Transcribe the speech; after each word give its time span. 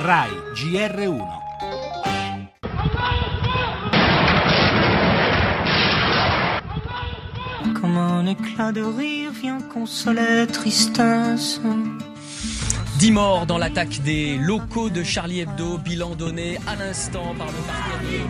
RAI 0.00 0.30
GR1. 0.54 1.18
Comme 7.80 7.96
un 7.96 8.26
éclat 8.26 8.70
de 8.70 8.82
rire 8.82 9.32
vient 9.32 9.60
consoler 9.60 10.46
tristesse. 10.46 11.60
10 12.98 13.10
morts 13.10 13.46
dans 13.46 13.58
l'attaque 13.58 14.00
des 14.02 14.36
locaux 14.38 14.88
de 14.88 15.02
Charlie 15.02 15.40
Hebdo, 15.40 15.78
bilan 15.78 16.14
donné 16.14 16.58
à 16.68 16.76
l'instant 16.76 17.34
par 17.36 17.48
le 17.48 17.58
parquet. 17.66 18.22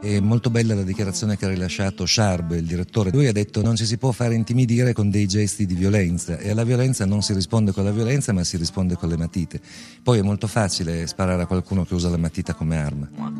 È 0.00 0.20
molto 0.20 0.50
bella 0.50 0.74
la 0.74 0.82
dichiarazione 0.82 1.36
che 1.36 1.44
ha 1.44 1.48
rilasciato 1.48 2.06
Sharb, 2.06 2.52
il 2.52 2.64
direttore. 2.64 3.10
Lui 3.10 3.26
ha 3.26 3.32
detto 3.32 3.62
non 3.62 3.76
ci 3.76 3.84
si 3.84 3.98
può 3.98 4.12
fare 4.12 4.34
intimidire 4.34 4.92
con 4.92 5.10
dei 5.10 5.26
gesti 5.26 5.66
di 5.66 5.74
violenza 5.74 6.38
e 6.38 6.50
alla 6.50 6.64
violenza 6.64 7.04
non 7.04 7.22
si 7.22 7.34
risponde 7.34 7.72
con 7.72 7.84
la 7.84 7.92
violenza 7.92 8.32
ma 8.32 8.44
si 8.44 8.56
risponde 8.56 8.94
con 8.96 9.08
le 9.08 9.16
matite. 9.16 9.60
Poi 10.02 10.18
è 10.18 10.22
molto 10.22 10.46
facile 10.46 11.06
sparare 11.06 11.42
a 11.42 11.46
qualcuno 11.46 11.84
che 11.84 11.94
usa 11.94 12.08
la 12.08 12.16
matita 12.16 12.54
come 12.54 12.78
arma. 12.78 13.08
Moi 13.16 13.32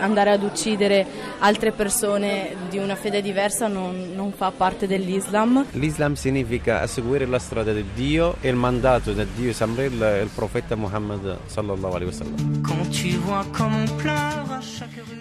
andare 0.00 0.30
ad 0.30 0.42
uccidere 0.42 1.06
altre 1.38 1.72
persone 1.72 2.54
di 2.68 2.78
una 2.78 2.94
fede 2.94 3.20
diversa 3.20 3.66
non, 3.66 4.12
non 4.14 4.32
fa 4.32 4.50
parte 4.50 4.86
dell'Islam. 4.86 5.66
L'Islam 5.72 6.14
significa 6.14 6.86
seguire 6.86 7.26
la 7.26 7.38
strada 7.38 7.72
di 7.72 7.84
Dio 7.94 8.36
e 8.40 8.48
il 8.48 8.56
mandato 8.56 9.12
di 9.12 9.26
Dio 9.34 9.52
Samuel 9.52 10.00
e 10.02 10.22
il 10.22 10.30
profeta 10.32 10.76
Muhammad 10.76 11.38
sallallahu 11.46 11.94
alaihi 11.94 12.10
wasallam. 12.10 12.36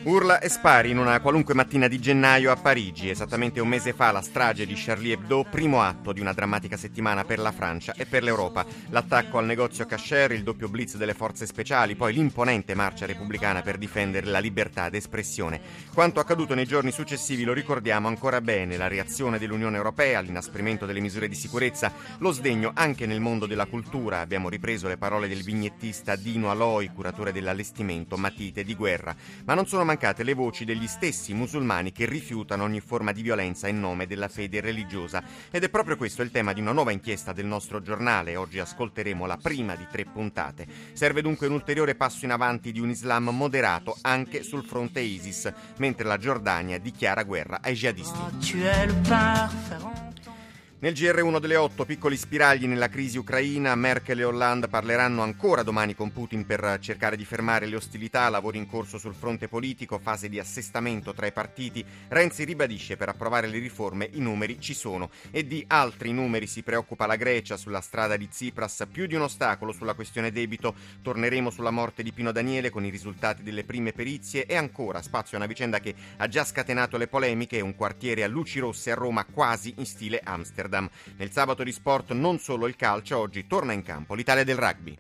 Urla 0.04 0.40
e 0.40 0.48
spari 0.48 0.92
in 0.92 1.00
una 1.00 1.20
qualunque 1.20 1.54
mattina 1.54 1.88
di 1.90 2.00
gennaio 2.00 2.50
a 2.50 2.56
Parigi, 2.56 3.10
esattamente 3.10 3.60
un 3.60 3.68
mese 3.68 3.92
fa 3.92 4.12
la 4.12 4.22
strage 4.22 4.66
di 4.66 4.74
Charlie 4.74 5.14
Hebdo, 5.14 5.46
primo 5.50 5.82
atto 5.82 6.14
di 6.14 6.22
una 6.22 6.32
drammatica 6.32 6.78
settimana 6.78 7.26
per 7.26 7.40
la 7.40 7.52
Francia 7.52 7.94
e 7.94 8.06
per 8.06 8.24
l'Europa. 8.24 8.66
L'attacco 8.90 9.38
al 9.38 9.46
negozio 9.46 9.86
Cacher, 9.86 10.32
il 10.32 10.44
doppio 10.44 10.70
blitz 10.70 10.96
delle 10.96 11.14
forze 11.14 11.46
speciali, 11.46 11.96
poi 11.96 12.14
l'imponente 12.14 12.74
marcia 12.74 13.06
repubblicana 13.06 13.62
per 13.62 13.78
difendere 13.78 14.28
la 14.28 14.40
libertà 14.40 14.67
d'espressione. 14.90 15.60
Quanto 15.94 16.20
accaduto 16.20 16.54
nei 16.54 16.66
giorni 16.66 16.92
successivi 16.92 17.44
lo 17.44 17.54
ricordiamo 17.54 18.08
ancora 18.08 18.42
bene, 18.42 18.78
la 18.78 18.88
reazione 18.88 19.40
dell'Unione 19.40 19.78
Europea, 19.78 20.20
l'inasprimento 20.20 20.86
delle 20.86 21.00
misure 21.00 21.28
di 21.28 21.36
sicurezza, 21.36 21.92
lo 22.20 22.32
sdegno 22.32 22.72
anche 22.74 23.06
nel 23.06 23.20
mondo 23.20 23.46
della 23.46 23.66
cultura. 23.66 24.20
Abbiamo 24.20 24.50
ripreso 24.50 24.88
le 24.88 24.98
parole 24.98 25.28
del 25.28 25.44
vignettista 25.44 26.16
Dino 26.16 26.50
Aloi, 26.50 26.92
curatore 26.94 27.32
dell'allestimento 27.32 28.18
Matite 28.18 28.64
di 28.64 28.76
guerra, 28.76 29.16
ma 29.46 29.54
non 29.54 29.68
sono 29.68 29.84
mancate 29.84 30.24
le 30.24 30.34
voci 30.34 30.66
degli 30.66 30.88
stessi 30.88 31.34
musulmani 31.34 31.92
che 31.92 32.06
rifiutano 32.06 32.64
ogni 32.64 32.80
forma 32.80 33.12
di 33.12 33.22
violenza 33.22 33.68
in 33.68 33.80
nome 33.80 34.08
della 34.08 34.28
fede 34.28 34.62
religiosa. 34.62 35.24
Ed 35.50 35.64
è 35.64 35.70
proprio 35.70 35.98
questo 35.98 36.22
il 36.22 36.32
tema 36.32 36.54
di 36.54 36.62
una 36.62 36.72
nuova 36.72 36.92
inchiesta 36.92 37.34
del 37.34 37.46
nostro 37.46 37.82
giornale. 37.82 38.36
Oggi 38.36 38.60
ascolteremo 38.60 39.26
la 39.26 39.38
prima 39.38 39.76
di 39.76 39.88
tre 39.92 40.06
puntate. 40.06 40.68
Serve 40.94 41.22
dunque 41.22 41.48
un 41.48 41.54
ulteriore 41.54 41.96
passo 41.96 42.26
in 42.26 42.32
avanti 42.32 42.72
di 42.72 42.80
un 42.80 42.90
Islam 42.90 43.30
moderato 43.30 43.98
anche 44.02 44.44
sul 44.44 44.57
fronte 44.64 45.00
ISIS, 45.00 45.52
mentre 45.78 46.06
la 46.06 46.18
Giordania 46.18 46.78
dichiara 46.78 47.24
guerra 47.24 47.60
ai 47.62 47.76
jihadisti. 47.76 48.18
Nel 50.80 50.94
GR1 50.94 51.40
delle 51.40 51.56
8, 51.56 51.86
piccoli 51.86 52.16
spiragli 52.16 52.68
nella 52.68 52.88
crisi 52.88 53.18
ucraina, 53.18 53.74
Merkel 53.74 54.20
e 54.20 54.24
Hollande 54.24 54.68
parleranno 54.68 55.24
ancora 55.24 55.64
domani 55.64 55.96
con 55.96 56.12
Putin 56.12 56.46
per 56.46 56.78
cercare 56.80 57.18
di 57.18 57.26
fermare 57.26 57.66
le 57.66 57.78
ostilità, 57.78 58.30
lavori 58.30 58.60
in 58.60 58.68
corso 58.68 59.00
sul 59.00 59.16
fronte 59.16 59.48
politico, 59.48 59.98
fase 59.98 60.30
di 60.30 60.38
assestamento 60.38 61.16
tra 61.16 61.26
i 61.26 61.32
partiti. 61.32 61.84
Renzi 62.10 62.44
ribadisce 62.44 62.96
per 62.96 63.10
approvare 63.10 63.48
le 63.48 63.58
riforme 63.58 64.08
i 64.14 64.20
numeri 64.20 64.62
ci 64.62 64.76
sono. 64.76 65.10
E 65.32 65.48
di 65.48 65.66
altri 65.66 66.12
numeri 66.14 66.46
si 66.46 66.62
preoccupa 66.62 67.08
la 67.08 67.16
Grecia 67.16 67.58
sulla 67.58 67.82
strada 67.82 68.16
di 68.16 68.30
Tsipras, 68.30 68.86
più 68.92 69.08
di 69.08 69.16
un 69.16 69.24
ostacolo 69.24 69.72
sulla 69.72 69.96
questione 69.96 70.32
debito. 70.32 70.76
Torneremo 71.02 71.50
sulla 71.50 71.72
morte 71.72 72.04
di 72.04 72.14
Pino 72.14 72.32
Daniele 72.32 72.70
con 72.70 72.86
i 72.86 72.92
risultati 72.92 73.42
delle 73.42 73.64
prime 73.64 73.94
perizie. 73.94 74.46
E 74.46 74.56
ancora 74.56 75.02
spazio 75.02 75.38
a 75.38 75.40
una 75.40 75.50
vicenda 75.50 75.80
che 75.80 75.96
ha 76.18 76.28
già 76.28 76.44
scatenato 76.44 76.98
le 76.98 77.08
polemiche, 77.08 77.62
un 77.62 77.74
quartiere 77.74 78.24
a 78.24 78.28
luci 78.28 78.60
rosse 78.60 78.92
a 78.92 78.94
Roma 78.94 79.26
quasi 79.26 79.74
in 79.78 79.86
stile 79.88 80.22
Amsterdam. 80.68 80.90
Nel 81.18 81.32
sabato 81.32 81.64
di 81.64 81.72
sport 81.72 82.12
non 82.12 82.40
solo 82.40 82.68
il 82.68 82.76
calcio, 82.76 83.18
oggi 83.18 83.48
torna 83.48 83.74
in 83.74 83.84
campo 83.84 84.14
l'Italia 84.14 84.44
del 84.44 84.58
rugby. 84.58 84.98